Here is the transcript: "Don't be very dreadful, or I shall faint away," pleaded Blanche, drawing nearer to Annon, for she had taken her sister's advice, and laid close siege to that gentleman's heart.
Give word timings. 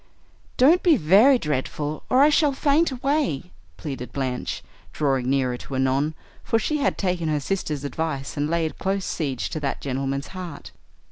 "Don't 0.57 0.81
be 0.81 0.97
very 0.97 1.37
dreadful, 1.37 2.01
or 2.09 2.23
I 2.23 2.29
shall 2.31 2.53
faint 2.53 2.89
away," 2.89 3.51
pleaded 3.77 4.11
Blanche, 4.11 4.63
drawing 4.91 5.29
nearer 5.29 5.57
to 5.57 5.75
Annon, 5.75 6.15
for 6.43 6.57
she 6.57 6.77
had 6.77 6.97
taken 6.97 7.29
her 7.29 7.39
sister's 7.39 7.83
advice, 7.83 8.35
and 8.35 8.49
laid 8.49 8.79
close 8.79 9.05
siege 9.05 9.51
to 9.51 9.59
that 9.59 9.79
gentleman's 9.79 10.29
heart. 10.29 10.71